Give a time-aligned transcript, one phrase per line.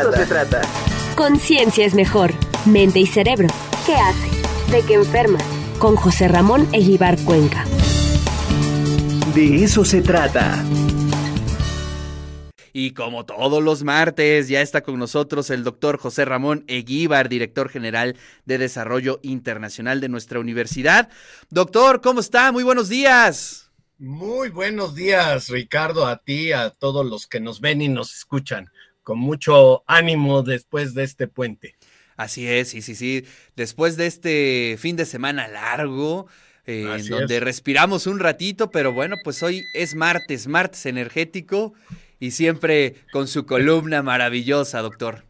[0.00, 0.62] esto se trata.
[1.16, 2.32] Conciencia es mejor.
[2.64, 3.48] Mente y cerebro.
[3.86, 4.72] ¿Qué hace?
[4.72, 5.38] ¿De qué enferma?
[5.78, 7.64] Con José Ramón Eguibar Cuenca.
[9.34, 10.64] De eso se trata.
[12.72, 17.68] Y como todos los martes, ya está con nosotros el doctor José Ramón Eguíbar, director
[17.68, 21.08] general de Desarrollo Internacional de nuestra universidad.
[21.50, 22.52] Doctor, ¿cómo está?
[22.52, 23.70] Muy buenos días.
[23.98, 28.70] Muy buenos días, Ricardo, a ti, a todos los que nos ven y nos escuchan.
[29.08, 31.76] Con mucho ánimo después de este puente.
[32.18, 33.24] Así es, sí, sí, sí.
[33.56, 36.26] Después de este fin de semana largo,
[36.66, 41.72] eh, en donde respiramos un ratito, pero bueno, pues hoy es martes, martes energético
[42.20, 45.24] y siempre con su columna maravillosa, doctor.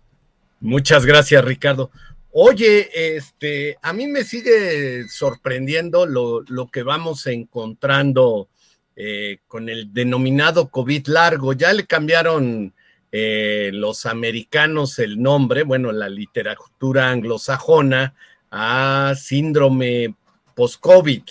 [0.59, 1.93] Muchas gracias, Ricardo.
[2.33, 8.49] Oye, este, a mí me sigue sorprendiendo lo, lo que vamos encontrando
[8.97, 11.53] eh, con el denominado COVID largo.
[11.53, 12.75] Ya le cambiaron
[13.11, 18.15] eh, los americanos el nombre, bueno, la literatura anglosajona,
[18.51, 20.15] a síndrome
[20.55, 21.23] post-COVID.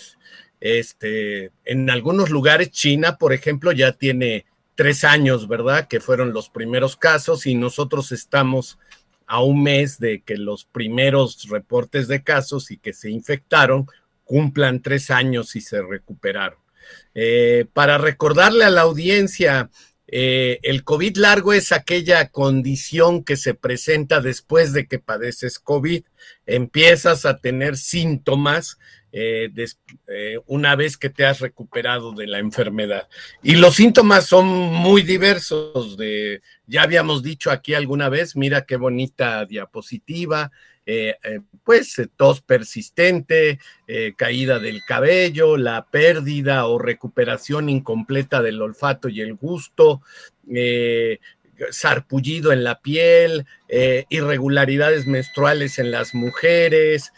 [0.60, 5.88] Este, en algunos lugares, China, por ejemplo, ya tiene tres años, ¿verdad?
[5.88, 8.78] Que fueron los primeros casos y nosotros estamos
[9.26, 13.86] a un mes de que los primeros reportes de casos y que se infectaron
[14.24, 16.58] cumplan tres años y se recuperaron.
[17.14, 19.70] Eh, para recordarle a la audiencia,
[20.10, 26.02] eh, el COVID largo es aquella condición que se presenta después de que padeces COVID.
[26.46, 28.78] Empiezas a tener síntomas
[29.12, 29.50] eh,
[30.46, 33.06] una vez que te has recuperado de la enfermedad.
[33.42, 35.98] Y los síntomas son muy diversos.
[36.66, 40.52] Ya habíamos dicho aquí alguna vez, mira qué bonita diapositiva,
[40.90, 43.58] eh, eh, pues eh, tos persistente,
[44.16, 50.00] caída del cabello, la pérdida o recuperación incompleta del olfato y el gusto,
[51.70, 53.44] sarpullido en la piel,
[54.08, 57.12] irregularidades menstruales en las mujeres,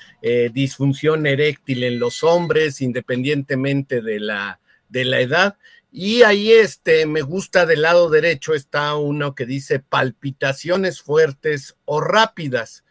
[0.52, 5.56] disfunción eréctil en los hombres, independientemente de la, de la edad.
[5.92, 12.00] Y ahí este, me gusta del lado derecho está uno que dice palpitaciones fuertes o
[12.00, 12.84] rápidas.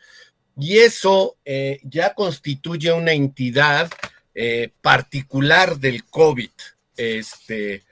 [0.60, 3.90] Y eso eh, ya constituye una entidad
[4.36, 6.50] eh, particular del COVID,
[6.98, 7.84] este,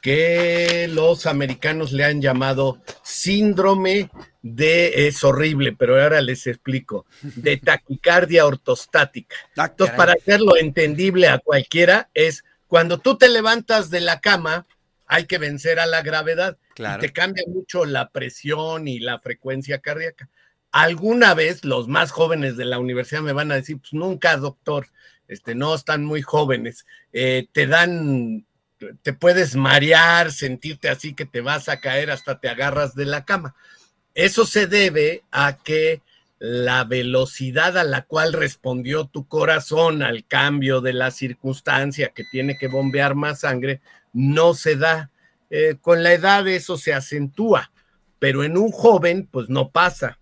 [0.00, 4.10] que los americanos le han llamado síndrome
[4.42, 9.36] de, es horrible, pero ahora les explico, de taquicardia ortostática.
[9.56, 14.66] Ah, Entonces, para hacerlo entendible a cualquiera, es cuando tú te levantas de la cama,
[15.06, 16.56] hay que vencer a la gravedad.
[16.78, 20.30] Y te cambia mucho la presión y la frecuencia cardíaca
[20.72, 24.86] alguna vez los más jóvenes de la universidad me van a decir, pues nunca, doctor,
[25.28, 28.46] este, no están muy jóvenes, eh, te dan,
[29.02, 33.24] te puedes marear, sentirte así que te vas a caer hasta te agarras de la
[33.24, 33.54] cama.
[34.14, 36.02] Eso se debe a que
[36.40, 42.56] la velocidad a la cual respondió tu corazón al cambio de la circunstancia que tiene
[42.56, 43.80] que bombear más sangre
[44.12, 45.10] no se da.
[45.50, 47.70] Eh, con la edad eso se acentúa,
[48.18, 50.18] pero en un joven pues no pasa.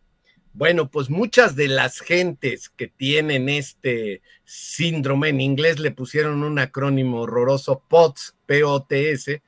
[0.59, 6.59] Bueno, pues muchas de las gentes que tienen este síndrome, en inglés le pusieron un
[6.59, 9.41] acrónimo horroroso, POTS, P-O-T-S,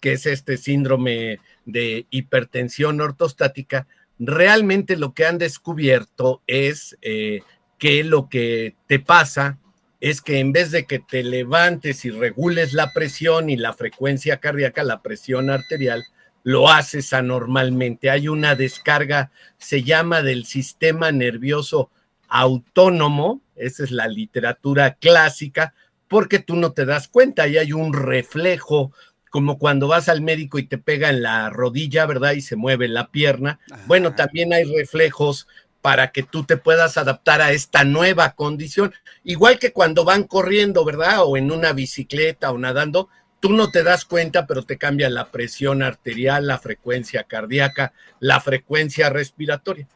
[0.00, 3.86] que es este síndrome de hipertensión ortostática,
[4.18, 7.42] realmente lo que han descubierto es eh,
[7.78, 9.60] que lo que te pasa
[10.00, 14.38] es que en vez de que te levantes y regules la presión y la frecuencia
[14.38, 16.04] cardíaca, la presión arterial,
[16.46, 18.08] lo haces anormalmente.
[18.08, 21.90] Hay una descarga, se llama del sistema nervioso
[22.28, 25.74] autónomo, esa es la literatura clásica,
[26.06, 28.92] porque tú no te das cuenta y hay un reflejo,
[29.28, 32.34] como cuando vas al médico y te pega en la rodilla, ¿verdad?
[32.34, 33.58] Y se mueve la pierna.
[33.88, 35.48] Bueno, también hay reflejos
[35.82, 38.94] para que tú te puedas adaptar a esta nueva condición.
[39.24, 41.24] Igual que cuando van corriendo, ¿verdad?
[41.24, 43.08] O en una bicicleta o nadando,
[43.40, 48.40] tú no te das cuenta, pero te cambia la presión arterial, la frecuencia cardíaca, la
[48.40, 49.88] frecuencia respiratoria.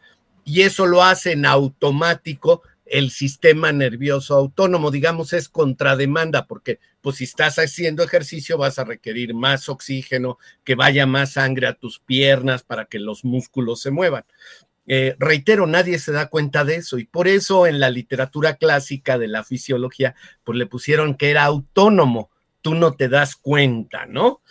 [0.44, 7.16] Y eso lo hace en automático el sistema nervioso autónomo, digamos, es contrademanda, porque pues
[7.16, 12.00] si estás haciendo ejercicio vas a requerir más oxígeno, que vaya más sangre a tus
[12.00, 14.25] piernas para que los músculos se muevan.
[14.88, 19.19] Eh, reitero, nadie se da cuenta de eso y por eso en la literatura clásica
[19.19, 22.31] de la fisiología, pues le pusieron que era autónomo,
[22.62, 24.42] tú no te das cuenta, ¿no?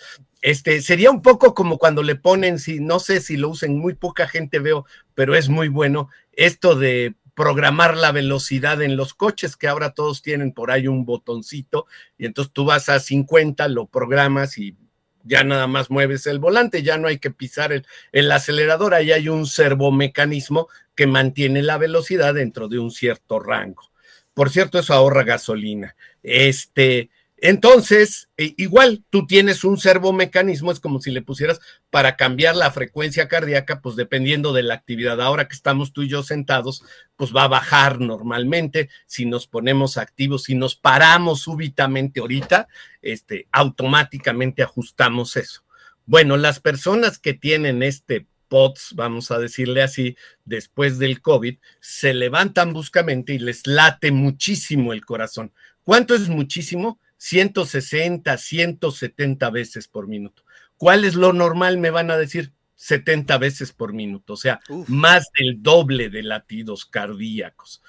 [0.42, 3.94] Este sería un poco como cuando le ponen, si no sé si lo usen, muy
[3.94, 9.56] poca gente veo, pero es muy bueno esto de programar la velocidad en los coches,
[9.56, 13.86] que ahora todos tienen por ahí un botoncito, y entonces tú vas a 50, lo
[13.86, 14.76] programas y
[15.24, 19.12] ya nada más mueves el volante, ya no hay que pisar el, el acelerador, ahí
[19.12, 23.90] hay un servomecanismo que mantiene la velocidad dentro de un cierto rango.
[24.34, 25.96] Por cierto, eso ahorra gasolina.
[26.24, 27.10] Este,
[27.42, 31.60] entonces, e, igual tú tienes un servomecanismo, es como si le pusieras
[31.90, 35.22] para cambiar la frecuencia cardíaca, pues dependiendo de la actividad.
[35.22, 36.84] Ahora que estamos tú y yo sentados,
[37.16, 38.90] pues va a bajar normalmente.
[39.06, 42.68] Si nos ponemos activos, si nos paramos súbitamente ahorita,
[43.02, 45.64] este, automáticamente ajustamos eso.
[46.06, 52.14] Bueno, las personas que tienen este POTS, vamos a decirle así, después del COVID, se
[52.14, 55.54] levantan bruscamente y les late muchísimo el corazón.
[55.84, 57.00] ¿Cuánto es muchísimo?
[57.20, 60.44] 160, 170 veces por minuto.
[60.78, 61.78] ¿Cuál es lo normal?
[61.78, 66.86] Me van a decir 70 veces por minuto, o sea, más del doble de latidos
[66.86, 67.84] cardíacos.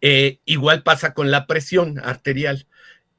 [0.00, 2.66] Eh, igual pasa con la presión arterial.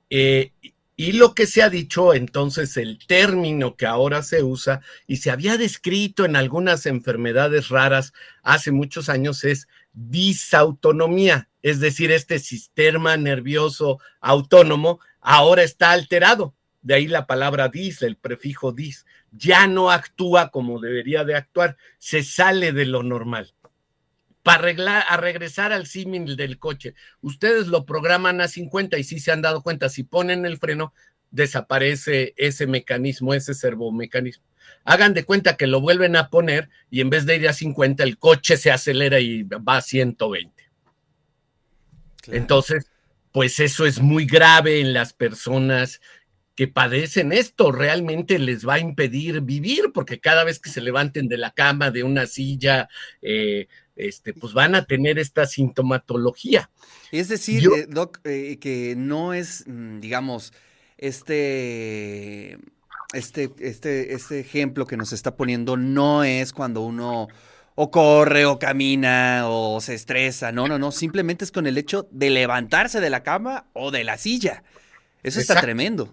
[0.10, 0.52] Eh,
[0.98, 5.32] y lo que se ha dicho entonces, el término que ahora se usa y se
[5.32, 8.14] había descrito en algunas enfermedades raras
[8.44, 16.56] hace muchos años es disautonomía, es decir, este sistema nervioso autónomo ahora está alterado.
[16.82, 19.06] De ahí la palabra dis, el prefijo dis.
[19.32, 23.54] Ya no actúa como debería de actuar, se sale de lo normal.
[24.42, 29.20] Para arreglar, a regresar al símil del coche, ustedes lo programan a 50 y si
[29.20, 30.94] se han dado cuenta, si ponen el freno,
[31.30, 34.46] desaparece ese mecanismo, ese servomecanismo.
[34.86, 38.02] Hagan de cuenta que lo vuelven a poner y en vez de ir a 50,
[38.02, 40.64] el coche se acelera y va a 120.
[42.28, 42.90] Entonces,
[43.38, 46.02] pues eso es muy grave en las personas
[46.56, 51.28] que padecen esto, realmente les va a impedir vivir, porque cada vez que se levanten
[51.28, 52.90] de la cama, de una silla,
[53.22, 56.72] eh, este, pues van a tener esta sintomatología.
[57.12, 60.52] Es decir, eh, Doc, eh, que no es, mm, digamos,
[60.98, 62.58] este,
[63.14, 67.28] este, este, este ejemplo que nos está poniendo no es cuando uno
[67.80, 70.52] o corre o camina o se estresa.
[70.52, 70.92] No, no, no.
[70.92, 74.64] Simplemente es con el hecho de levantarse de la cama o de la silla.
[75.22, 76.12] Eso está tremendo.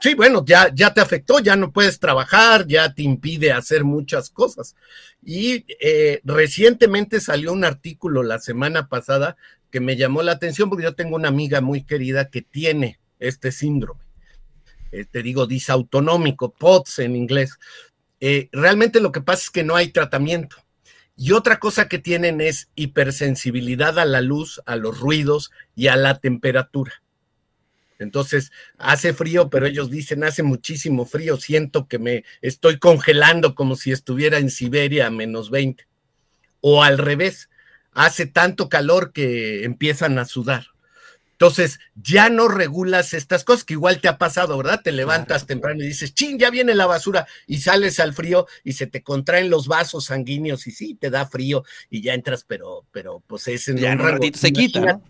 [0.00, 4.30] Sí, bueno, ya, ya te afectó, ya no puedes trabajar, ya te impide hacer muchas
[4.30, 4.74] cosas.
[5.22, 9.36] Y eh, recientemente salió un artículo la semana pasada
[9.70, 13.52] que me llamó la atención porque yo tengo una amiga muy querida que tiene este
[13.52, 14.04] síndrome.
[14.90, 17.58] Eh, te digo, disautonómico, POTS en inglés.
[18.20, 20.61] Eh, realmente lo que pasa es que no hay tratamiento.
[21.16, 25.96] Y otra cosa que tienen es hipersensibilidad a la luz, a los ruidos y a
[25.96, 27.02] la temperatura.
[27.98, 33.76] Entonces, hace frío, pero ellos dicen, hace muchísimo frío, siento que me estoy congelando como
[33.76, 35.86] si estuviera en Siberia a menos 20.
[36.60, 37.48] O al revés,
[37.92, 40.71] hace tanto calor que empiezan a sudar.
[41.42, 44.80] Entonces, ya no regulas estas cosas que igual te ha pasado, ¿verdad?
[44.80, 48.74] Te levantas temprano y dices, ching, ya viene la basura y sales al frío y
[48.74, 52.86] se te contraen los vasos sanguíneos y sí, te da frío y ya entras, pero,
[52.92, 55.00] pero pues es en un ratito se quita.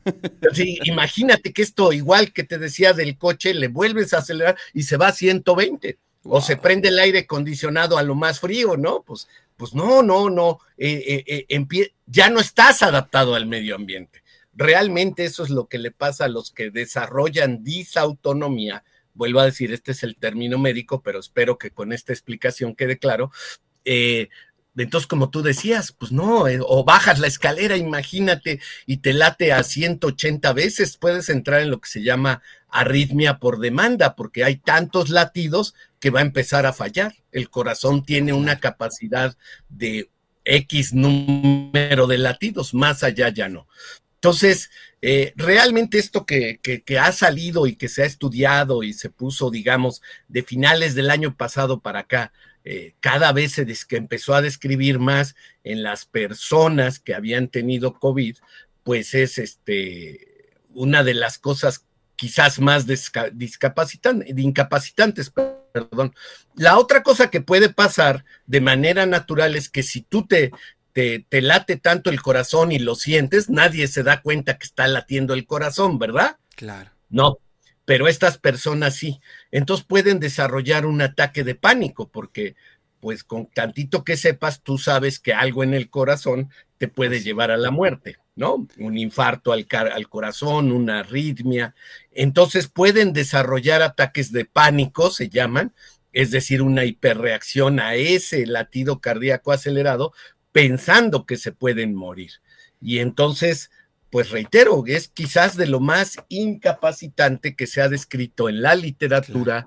[0.54, 4.84] Sí, imagínate que esto, igual que te decía del coche, le vuelves a acelerar y
[4.84, 5.98] se va a 120.
[6.24, 9.02] O se prende el aire acondicionado a lo más frío, ¿no?
[9.02, 10.60] Pues, pues no, no, no.
[10.78, 14.21] Eh, eh, eh ya no estás adaptado al medio ambiente.
[14.54, 18.84] Realmente eso es lo que le pasa a los que desarrollan disautonomía.
[19.14, 22.98] Vuelvo a decir, este es el término médico, pero espero que con esta explicación quede
[22.98, 23.30] claro.
[23.84, 24.28] Eh,
[24.76, 29.52] entonces, como tú decías, pues no, eh, o bajas la escalera, imagínate, y te late
[29.52, 34.56] a 180 veces, puedes entrar en lo que se llama arritmia por demanda, porque hay
[34.56, 37.14] tantos latidos que va a empezar a fallar.
[37.32, 39.36] El corazón tiene una capacidad
[39.68, 40.08] de
[40.44, 43.68] X número de latidos, más allá ya no.
[44.22, 46.60] Entonces, eh, realmente esto que,
[47.00, 51.36] ha salido y que se ha estudiado y se puso, digamos, de finales del año
[51.36, 52.32] pasado para acá,
[52.64, 57.98] eh, cada vez se que empezó a describir más en las personas que habían tenido
[57.98, 58.36] COVID,
[58.84, 65.32] pues es este, una de las cosas quizás más discapacitantes, incapacitantes,
[65.72, 66.14] perdón.
[66.54, 70.28] La otra cosa que puede pasar de manera natural es que si tú
[70.92, 74.86] te, te, late tanto el corazón y lo sientes, nadie se da cuenta que está
[74.88, 76.36] latiendo el corazón, ¿verdad?
[76.54, 76.90] Claro.
[77.08, 77.38] No,
[77.84, 79.20] pero estas personas sí.
[79.50, 82.56] Entonces pueden desarrollar un ataque de pánico porque
[83.00, 87.50] pues con tantito que sepas, tú sabes que algo en el corazón te puede llevar
[87.50, 88.68] a la muerte, ¿no?
[88.78, 91.74] Un infarto al, al, corazón, una arritmia.
[92.12, 95.74] Entonces pueden desarrollar ataques de pánico, se llaman,
[96.12, 100.12] es decir, una hiperreacción a ese latido cardíaco acelerado,
[100.52, 102.32] pensando que se pueden morir.
[102.80, 103.70] Y entonces,
[104.10, 109.66] pues reitero, es quizás de lo más incapacitante que se ha descrito en la literatura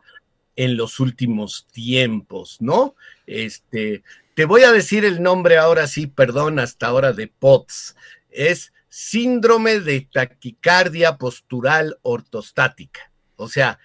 [0.56, 2.96] en los últimos tiempos, ¿no?
[3.27, 4.04] Este,
[4.36, 7.96] te voy a decir el nombre ahora sí, perdón, hasta ahora de POTS.
[8.30, 13.12] Es síndrome de taquicardia postural ortostática.
[13.36, 13.80] O sea,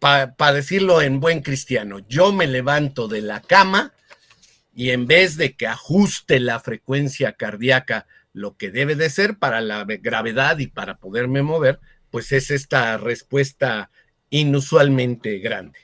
[0.00, 3.92] para decirlo en buen cristiano, yo me levanto de la cama
[4.78, 9.60] y en vez de que ajuste la frecuencia cardíaca lo que debe de ser para
[9.60, 11.80] la gravedad y para poderme mover,
[12.12, 13.90] pues es esta respuesta
[14.30, 15.80] inusualmente grande.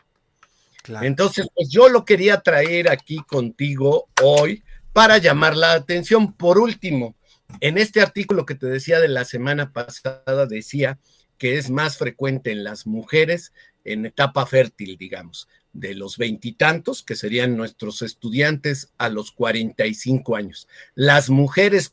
[1.03, 6.33] Entonces, pues yo lo quería traer aquí contigo hoy para llamar la atención.
[6.33, 7.17] Por último,
[7.59, 11.01] en este artículo que te decía de la semana pasada, decía
[11.37, 17.17] que es más frecuente en las mujeres en etapa fértil, digamos, de los veintitantos, que
[17.17, 20.69] serían nuestros estudiantes a los 45 años.
[20.95, 21.93] Las mujeres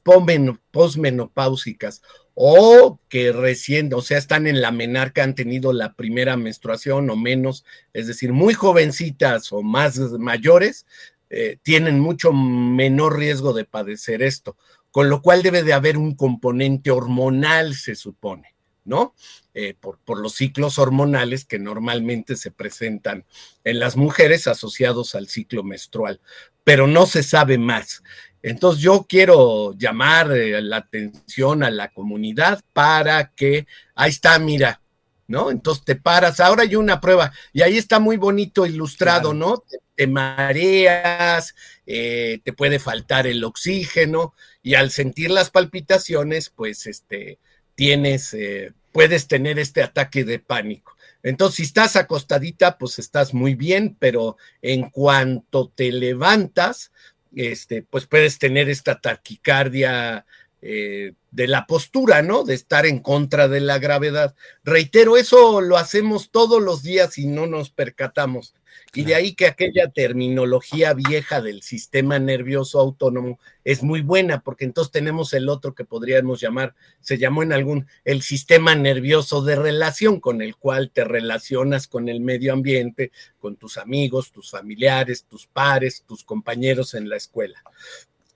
[0.71, 2.01] posmenopáusicas
[2.33, 7.15] o que recién, o sea, están en la menarca, han tenido la primera menstruación o
[7.15, 10.85] menos, es decir, muy jovencitas o más mayores,
[11.29, 14.57] eh, tienen mucho menor riesgo de padecer esto,
[14.91, 19.13] con lo cual debe de haber un componente hormonal, se supone, ¿no?
[19.53, 23.25] Eh, por, por, los ciclos hormonales que normalmente se presentan
[23.65, 26.21] en las mujeres asociados al ciclo menstrual,
[26.63, 28.01] pero no se sabe más.
[28.43, 34.81] Entonces yo quiero llamar eh, la atención a la comunidad para que, ahí está, mira,
[35.27, 35.51] ¿no?
[35.51, 39.63] Entonces te paras, ahora hay una prueba y ahí está muy bonito ilustrado, ¿no?
[39.95, 41.53] Te, mareas,
[41.85, 47.37] eh, te puede faltar el oxígeno y al sentir las palpitaciones, pues este,
[47.75, 50.95] tienes, eh, puedes tener este ataque de pánico.
[51.23, 56.91] Entonces, si estás acostadita, pues estás muy bien, pero en cuanto te levantas,
[57.35, 60.25] este, pues puedes tener esta taquicardia
[60.61, 62.43] eh, de la postura, ¿no?
[62.43, 64.35] De estar en contra de la gravedad.
[64.63, 68.53] Reitero, eso lo hacemos todos los días y no nos percatamos.
[68.93, 74.65] Y de ahí que aquella terminología vieja del sistema nervioso autónomo es muy buena, porque
[74.65, 79.55] entonces tenemos el otro que podríamos llamar, se llamó en algún, el sistema nervioso de
[79.55, 85.23] relación, con el cual te relacionas con el medio ambiente, con tus amigos, tus familiares,
[85.23, 87.63] tus pares, tus compañeros en la escuela.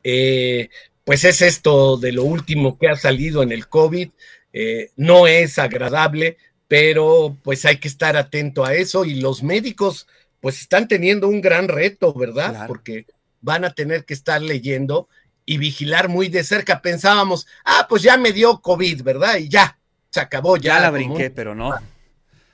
[0.03, 0.69] Eh,
[1.03, 4.09] pues es esto de lo último que ha salido en el COVID.
[4.53, 10.07] Eh, no es agradable, pero pues hay que estar atento a eso y los médicos
[10.45, 12.67] pues están teniendo un gran reto, ¿verdad?
[12.67, 13.07] Porque
[13.41, 15.09] van a tener que estar leyendo
[15.43, 16.83] y vigilar muy de cerca.
[16.83, 19.37] Pensábamos, ah, pues ya me dio COVID, ¿verdad?
[19.37, 19.79] Y ya,
[20.11, 20.75] se acabó, ya.
[20.75, 21.73] Ya la brinqué, pero no.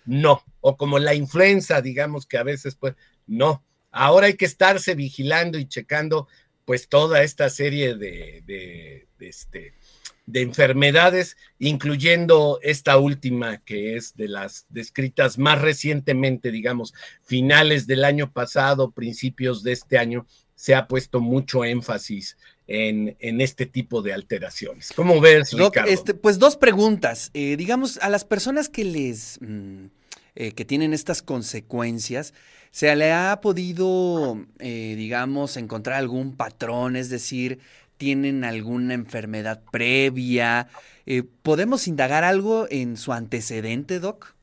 [0.06, 2.96] No, o como la influenza, digamos que a veces, pues,
[3.28, 3.62] no.
[3.92, 6.30] Ahora hay que estarse vigilando y checando,
[6.64, 9.74] pues, toda esta serie de, de, de este,
[10.26, 18.04] de enfermedades, incluyendo esta última que es de las descritas más recientemente, digamos, finales del
[18.04, 20.26] año pasado, principios de este año,
[20.56, 22.38] se ha puesto mucho énfasis
[22.68, 24.94] en, en este tipo de alteraciones.
[24.96, 25.90] ¿Cómo ves, Ricardo?
[25.90, 27.32] Este, pues dos preguntas.
[27.34, 29.40] Eh, digamos, a las personas que les...
[29.42, 29.88] Mm,
[30.34, 32.34] eh, que tienen estas consecuencias,
[32.72, 36.96] ¿se le ha podido, eh, digamos, encontrar algún patrón?
[36.96, 37.60] Es decir,
[38.02, 40.70] tienen alguna enfermedad previa.
[41.06, 44.34] Eh, ¿Podemos indagar algo en su antecedente, Doc?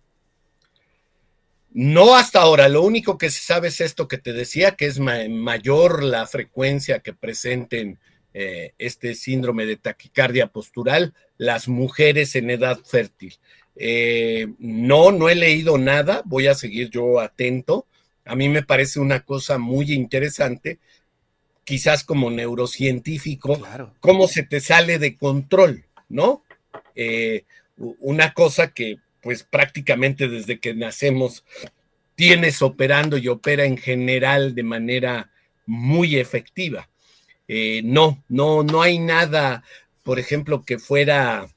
[1.72, 5.00] No hasta ahora, lo único que se sabe es esto que te decía, que es
[5.00, 7.98] mayor la frecuencia que presenten
[8.32, 13.34] eh, este síndrome de taquicardia postural las mujeres en edad fértil.
[13.74, 17.86] Eh, no, no he leído nada, voy a seguir yo atento.
[18.24, 20.78] A mí me parece una cosa muy interesante
[21.68, 23.60] quizás como neurocientífico,
[24.00, 26.42] cómo se te sale de control, ¿no?
[26.94, 27.44] Eh,
[27.76, 31.44] una cosa que pues prácticamente desde que nacemos
[32.14, 35.30] tienes operando y opera en general de manera
[35.66, 36.88] muy efectiva.
[37.48, 39.62] Eh, no, no, no hay nada,
[40.04, 41.48] por ejemplo, que fuera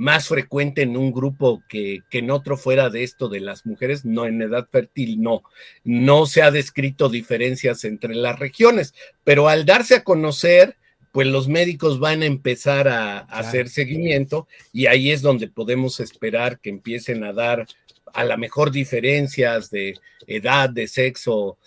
[0.00, 4.24] más frecuente en un grupo que, en otro fuera de esto de las mujeres, no
[4.24, 5.42] en edad fértil, no.
[5.84, 10.76] No se ha descrito diferencias entre las regiones, pero al darse a conocer,
[11.12, 16.60] pues los médicos van a empezar a, hacer seguimiento y ahí es donde podemos esperar
[16.60, 17.66] que empiecen a dar
[18.14, 21.58] a la mejor diferencias de edad, de sexo,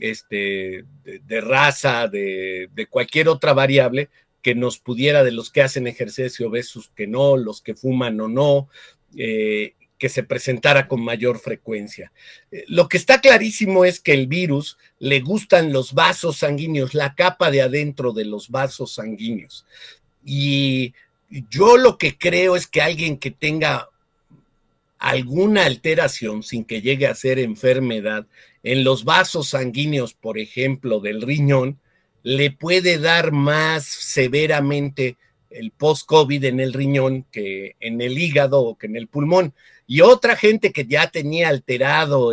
[0.00, 4.08] este, de, raza, de, de, cualquier otra variable
[4.42, 8.28] que nos pudiera de los que hacen ejercicio versus que no, los que fuman o
[8.28, 8.68] no,
[9.16, 12.12] eh, que se presentara con mayor frecuencia.
[12.50, 17.14] Eh, lo que está clarísimo es que el virus le gustan los vasos sanguíneos, la
[17.14, 19.64] capa de adentro de los vasos sanguíneos.
[20.24, 20.92] Y
[21.50, 23.88] yo lo que creo es que alguien que tenga
[24.98, 28.26] alguna alteración sin que llegue a ser enfermedad
[28.62, 31.78] en los vasos sanguíneos, por ejemplo, del riñón,
[32.22, 35.16] le puede dar más severamente
[35.50, 39.54] el post-COVID en el riñón que en el hígado o que en el pulmón.
[39.86, 42.32] Y otra gente que ya tenía alterado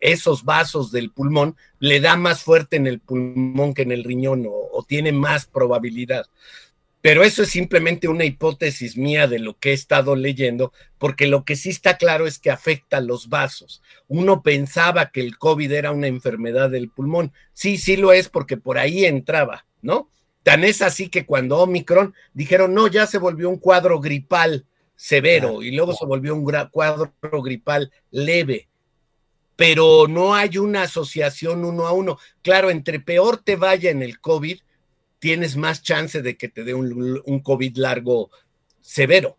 [0.00, 4.44] esos vasos del pulmón, le da más fuerte en el pulmón que en el riñón
[4.48, 6.26] o tiene más probabilidad.
[7.02, 11.44] Pero eso es simplemente una hipótesis mía de lo que he estado leyendo, porque lo
[11.44, 13.82] que sí está claro es que afecta a los vasos.
[14.06, 17.32] Uno pensaba que el COVID era una enfermedad del pulmón.
[17.52, 20.10] Sí, sí lo es porque por ahí entraba, ¿no?
[20.44, 25.60] Tan es así que cuando Omicron dijeron, no, ya se volvió un cuadro gripal severo
[25.64, 28.68] y luego se volvió un cuadro gripal leve.
[29.56, 32.18] Pero no hay una asociación uno a uno.
[32.42, 34.60] Claro, entre peor te vaya en el COVID,
[35.22, 38.32] tienes más chance de que te dé un, COVID largo
[38.80, 39.38] severo.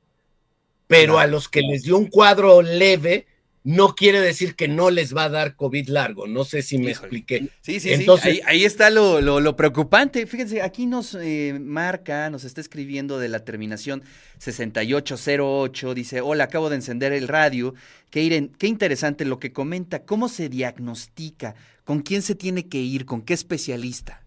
[0.87, 3.27] Pero a los que les dio un cuadro leve,
[3.65, 6.25] no quiere decir que no les va a dar COVID largo.
[6.25, 7.49] No sé si me expliqué.
[7.59, 8.41] Sí, sí, Entonces, sí.
[8.45, 10.25] Ahí, está lo, preocupante.
[10.25, 14.03] Fíjense, aquí nos eh, marca, nos está escribiendo de la terminación
[14.37, 15.93] 6808.
[15.93, 17.73] Dice: Hola, acabo de encender el radio.
[18.09, 20.05] Qué, qué interesante lo que comenta.
[20.05, 21.55] ¿Cómo se diagnostica?
[21.83, 23.05] ¿Con quién se tiene que ir?
[23.05, 24.22] ¿Con qué especialista?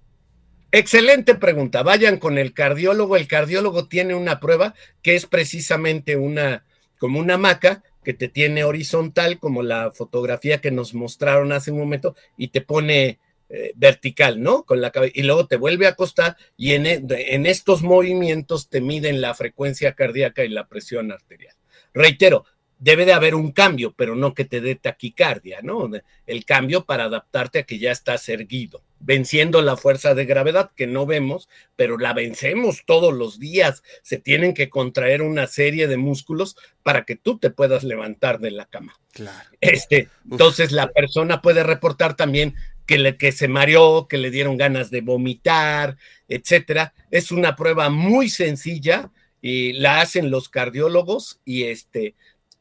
[0.79, 1.83] Excelente pregunta.
[1.83, 3.17] Vayan con el cardiólogo.
[3.17, 6.67] El cardiólogo tiene una prueba que es precisamente una,
[6.99, 11.79] como una maca que te tiene horizontal, como la fotografía que nos mostraron hace un
[11.79, 13.19] momento, y te pone
[13.49, 14.65] eh, vertical, ¿no?
[14.65, 18.83] Con la y luego te vuelve a acostar y en, e, en estos movimientos te
[18.83, 21.57] miden la frecuencia cardíaca y la presión arterial.
[21.95, 22.45] Reitero,
[22.79, 25.89] debe de haber un cambio, pero no que te dé taquicardia, ¿no?
[26.27, 30.87] El cambio para adaptarte a que ya estás erguido, venciendo la fuerza de gravedad que
[30.87, 33.83] no vemos, pero la vencemos todos los días.
[34.03, 38.51] Se tienen que contraer una serie de músculos para que tú te puedas levantar de
[38.51, 38.99] la cama.
[39.13, 39.49] Claro.
[39.61, 42.55] Este, entonces la persona puede reportar también
[42.87, 45.97] que, le, que se mareó, que le dieron ganas de vomitar,
[46.29, 46.95] etcétera.
[47.11, 49.11] Es una prueba muy sencilla
[49.43, 52.15] y la hacen los cardiólogos y este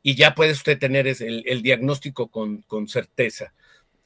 [0.08, 3.56] y ya puede usted tener el, diagnóstico con, certeza.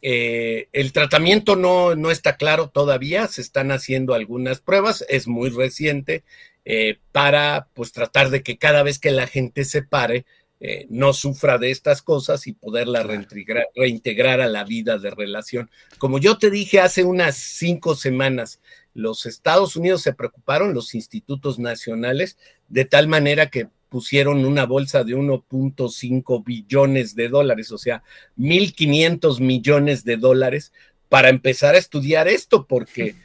[0.01, 5.49] Eh, el tratamiento no, no, está claro todavía, se están haciendo algunas pruebas, es muy
[5.49, 6.23] reciente,
[6.65, 10.25] eh, para pues tratar de que cada vez que la gente se pare,
[10.61, 15.71] eh, no sufra de estas cosas y poderla reintegrar, reintegrar, a la vida de relación.
[15.97, 18.59] Como yo te dije hace unas cinco semanas,
[18.93, 25.03] los Estados Unidos se preocuparon, los institutos nacionales, de tal manera que pusieron una bolsa
[25.03, 28.03] de 1.5 billones de dólares, o sea,
[28.37, 30.71] 1.500 millones de dólares
[31.09, 33.15] para empezar a estudiar esto, porque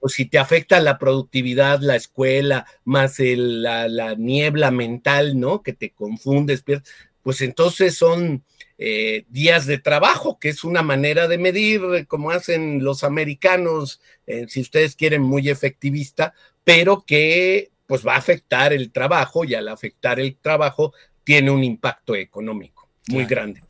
[0.00, 5.62] pues, si te afecta la productividad, la escuela, más la, niebla mental, ¿no?
[5.62, 6.64] Que te confundes,
[7.22, 8.44] pues entonces son
[8.76, 14.46] eh, días de trabajo, que es una manera de medir, como hacen los americanos, eh,
[14.48, 16.34] si ustedes quieren, muy efectivista,
[16.64, 20.92] pero que pues va a afectar el trabajo y al afectar el trabajo
[21.24, 23.62] tiene un impacto económico muy grande.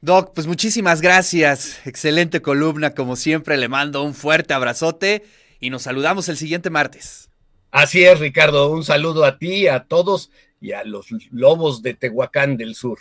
[0.00, 1.86] Doc, pues muchísimas gracias.
[1.86, 3.56] Excelente columna, como siempre.
[3.56, 5.22] Le mando un fuerte abrazote
[5.60, 7.30] y nos saludamos el siguiente martes.
[7.70, 8.70] Así es, Ricardo.
[8.70, 12.98] Un saludo a ti, a todos y a los lobos de Tehuacán del Sur.